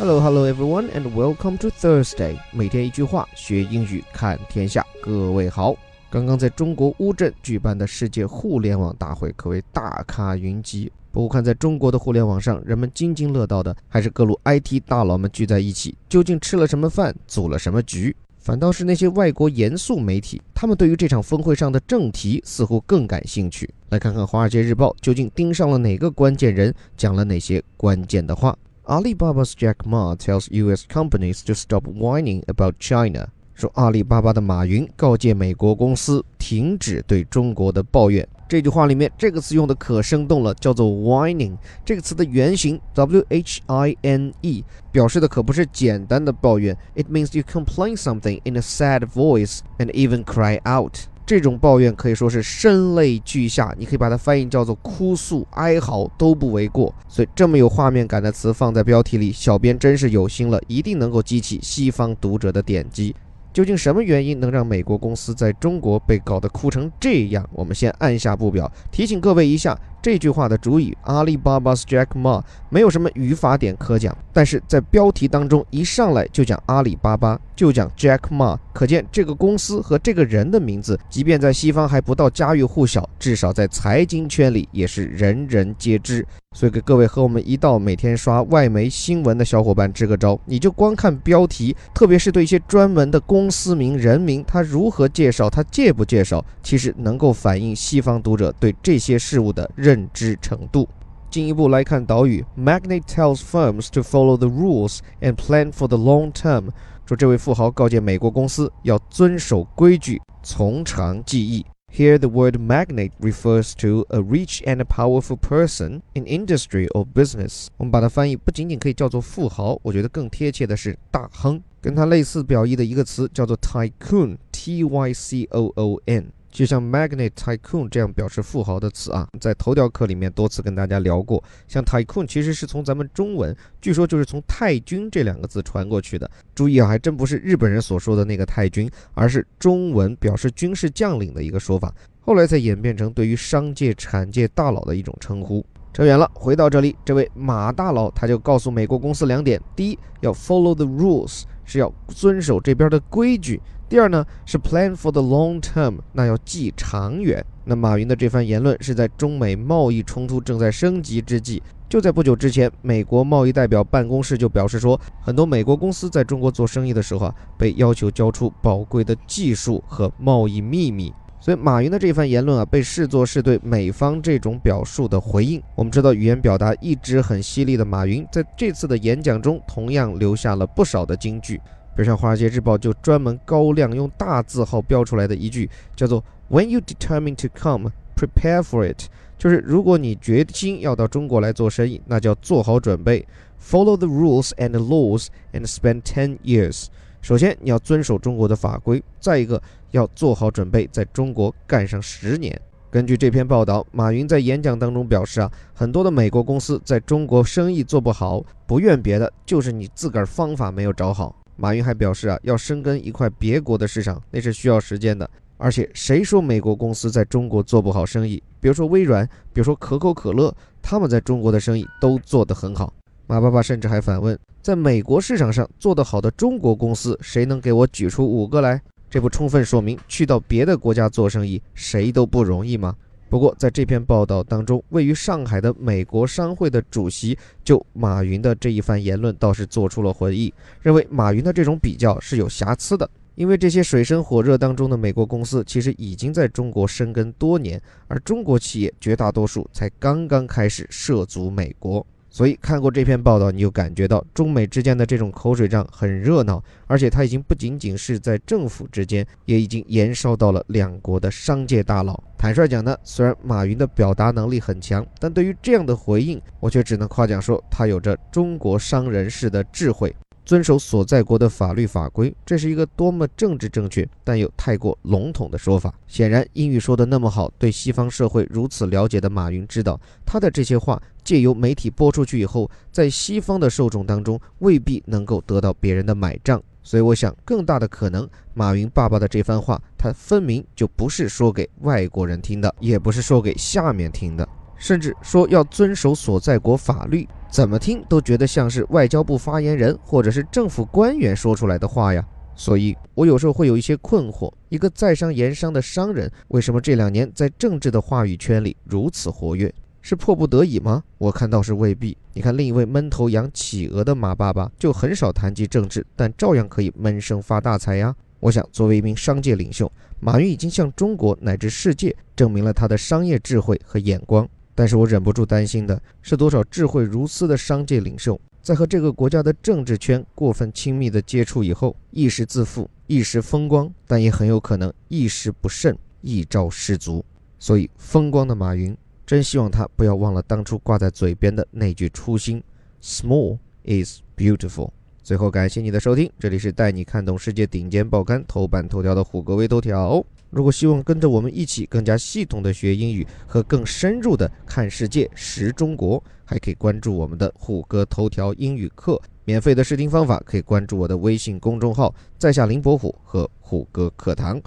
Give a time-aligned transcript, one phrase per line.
[0.00, 2.34] Hello, hello everyone, and welcome to Thursday。
[2.52, 4.82] 每天一句话，学英语看天下。
[5.02, 5.76] 各位好，
[6.08, 10.90] 刚刚在中国乌镇举办的世界互联网大会可谓大咖云集。
[11.12, 18.16] 不过看在中国的互联网上，人们津津乐道的还是各路 IT 大佬们聚在一起，究竟吃了什么饭，组了什么局？
[18.38, 23.68] 反倒是那些外国严肃媒体，他们对于这场峰会上的正题似乎更感兴趣。
[23.90, 28.56] 来看看《华尔街日报》究竟盯上了哪个关键人，讲了哪些关键的话。
[28.89, 30.85] Alibaba's Jack Ma tells U.S.
[30.87, 33.29] companies to stop whining about China。
[33.55, 38.27] 说阿里巴巴的马云告诫美国公司停止对中国的抱怨。
[38.47, 41.57] 这句话里面这个词用的可生动了，叫做 whining。
[41.85, 49.89] 这个词的原型 w h i n e 表示的可不是简单的抱怨，it means you complain something in a sad voice and
[49.93, 51.07] even cry out。
[51.30, 56.92] 这种抱怨可以说是声泪俱下，你可以把它翻译叫做哭诉、哀嚎都不为过。
[57.06, 63.14] 所以这么有画面感的词放在标题里，小编真是有心了，一定能够激起西方读者的点击。
[63.52, 67.48] 究竟什么原因能让美国公司在中国被搞得哭成这样？
[67.52, 69.78] 我们先按下不表，提醒各位一下。
[70.02, 86.26] 这句话的主语阿里巴巴 Jack Ma 没有什么语法点可讲，但是在标题当中一上来就讲阿里巴巴，就讲 Jack Ma，可见这个公司和这个人的名字，即便在西方还不到家喻户晓，至少在财经圈里也是人人皆知。
[86.56, 99.89] 所以给各位和我们一道每天刷外媒新闻的小伙伴支个招，你就光看标题，特别是对一些专门的公司名、人名，他如何介绍，他介不介绍，其实能够反映西方读者对这些事物的认。
[99.89, 100.87] 认知程度。
[101.29, 106.69] 进一步来看导语，Magnate tells firms to follow the rules and plan for the long term。
[107.05, 111.65] 说这位富豪告诫美国公司要遵守规矩，从长计议。
[111.93, 117.67] Here, the word magnate refers to a rich and powerful person in industry or business。
[117.77, 121.61] 我们把它翻译不仅仅可以叫做富豪，我觉得更贴切的是大亨。
[121.79, 126.31] 跟它类似表意的一个词叫做 tycoon，t y c o o n。
[126.50, 131.42] 就像 magnate tycoon 这样表示富豪的词啊，在头条课里面多次跟大家聊过。
[131.68, 136.30] 像 tycoon 其实是从咱们中文，据说就是从太君这两个字传过去的。
[136.54, 145.64] 注意啊，还真不是日本人所说的那个太君，而是中文表示军事将领的一个说法，后来才演变成对于商界、产界大佬的一种称呼。
[145.92, 153.60] 扯远了，回到这里，这位马大佬他就告诉美国公司两点：第一，要 follow the rules，是要遵守这边的规矩。
[153.90, 157.44] 第二呢是 plan for the long term，那要计长远。
[157.64, 161.60] 那马云的这番言论是在中美贸易冲突正在升级之际。
[161.88, 171.12] 就在不久之前，美国贸易代表办公室就表示说，很多美国公司在中国做生意的时候啊，被要求交出宝贵的技术和贸易秘密。
[171.40, 175.60] 所以马云的这番言论啊，被视作是对美方这种表述的回应。
[175.74, 181.60] 我们知道，语言表达一直很犀利的马云，在这次的演讲中同样留下了不少的金句。
[182.00, 189.04] 比如像《华尔街日报》就专门高亮用大字号标出来的一句，叫做 “When you determine to come, prepare for it”，
[189.36, 193.28] 就是如果你决心要到中国来做生意，那就要做好准备。
[193.62, 196.86] Follow the rules and laws and spend ten years。
[197.20, 199.60] 首先你要遵守中国的法规，再一个
[199.90, 202.58] 要做好准备，在中国干上十年。
[202.90, 211.36] 根据这篇报道，马云在演讲当中表示啊，很多的美国公司在中国生意做不好，不怨别的，就是你自个儿方法没有找好。
[211.60, 215.28] 马云还表示啊，要深耕一块别国的市场，那是需要时间的。
[215.58, 218.42] 而且谁说美国公司在中国做不好生意？
[218.60, 222.90] 比如说微软，比如说可口可乐，他们在中国的生意都做得很好。
[223.26, 228.80] 马爸爸甚至还反问，在美国市场上做得好的中国公司，谁能给我举出五个来？
[229.10, 232.96] 这不充分说明去到别的国家做生意，谁都不容易吗？
[233.30, 240.52] 不过，在这篇报道当中，位于上海的美国商会的主席就马云的这一番言论倒是做出了回应，
[240.82, 243.08] 认为马云的这种比较是有瑕疵的。
[243.36, 252.04] 因为这些水深火热当中的美国公司，其实已经在中国深耕多年，而中国企业绝大多数才刚刚开始涉足美国。
[252.30, 262.22] 所以看过这篇报道，你就感觉到中美之间的这种口水仗很热闹，而且它已经不仅仅是在政府之间，也已经延烧到了两国的商界大佬。
[262.38, 270.14] 坦率讲呢，虽然马云的表达能力很强，但对于这样的回应，我却只能夸奖说他有着中国商人式的智慧。
[270.42, 275.94] 遵守所在国的法律法规，这是一个多么政治正确但又太过笼统的说法。
[276.08, 281.00] 显然，英语说的那么好，对西方社会如此了解的马云知道，他的这些话
[281.30, 286.60] 借由媒体播出去以后，在西方的受众当中未必能够得到别人的买账。
[286.82, 294.48] 所以，我想更大的可能，马云爸爸的这番话，他分明就不是说给外国人听的，也不是说给下面听的。
[294.76, 302.26] 甚至说要遵守所在国法律，怎么听都觉得像是外交部发言人或者是政府官员说出来的话呀。
[302.56, 309.72] 所以，我有时候会有一些困惑：一个在商言商的商人，为什么这两年在政治的话语圈里如此活跃？
[310.02, 311.02] 是迫不得已吗？
[311.18, 312.16] 我看倒是未必。
[312.32, 318.14] 你看，另一位闷头养企鹅的马爸爸就很少谈及政治，但照样可以闷声发大财呀。
[318.40, 324.48] 我想，作为一名商界领袖，马云已经向中国乃至世界证明了他的商业智慧和眼光。
[324.74, 328.40] 但是我忍不住担心的是，多少智慧如斯的商界领袖。
[328.62, 337.24] 在和这个国家的政治圈过分亲密的接触以后，一时自负，一时风光，但也很有可能一时不慎，一朝失足。
[337.58, 338.96] 所以，风光的马云，
[339.30, 342.60] 真希望他不要忘了当初挂在嘴边的那句初心
[343.00, 344.90] ：“Small is beautiful。”
[345.22, 350.20] 最后，感谢你的收听，这里是带你看懂世界顶尖报刊头版头条的虎哥微头条。
[350.50, 364.60] 如果希望跟着我们一起更加系统的学英语和更深入的看世界识中国，还可以关注我们的虎哥头条英语课，免费的试听方法可以关注我的微信公众号“在下林伯虎”和虎哥课堂。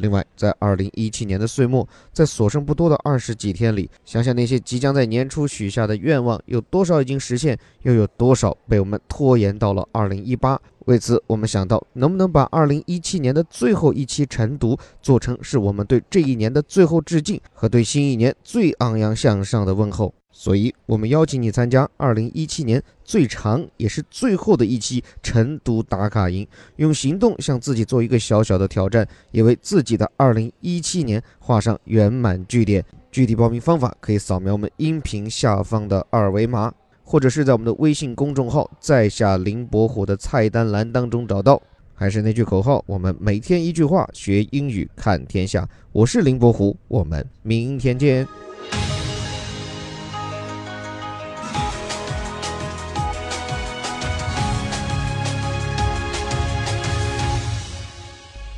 [0.00, 10.58] 另外，在二零一七年的岁末，在所剩不多的二十几天里，想想那些即将在年初许下的愿望，有多少已经实现，又有多少被我们拖延到了二零一八？
[10.86, 20.12] 为此，我们想到能不能把二零一七年的最后一期晨读做成是我们对这一年的最后致敬和对新一年最昂扬向上的问候。
[20.32, 26.46] 所以，我们邀请你参加二零一七年最长也是最后的一期晨读打卡营，
[26.76, 32.82] 用行动向自己做一个小小的挑战，也为自己的二零一七年画上圆满句点。
[33.10, 36.72] 具体报名方法可以扫描我们音频下方的二维码，
[37.10, 41.60] 或者是在我们的微信公众号“在下林伯虎”的菜单栏当中找到。
[41.92, 45.68] 还是那句口号，我们每天一句话，学英语看天下。
[45.90, 48.24] 我是林伯虎，我们明天见。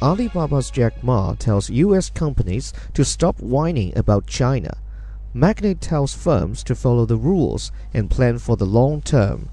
[0.00, 4.76] Alibaba's Jack Ma tells US companies to stop whining about China.
[5.34, 9.48] Magnate tells firms to follow the rules and plan for the long term.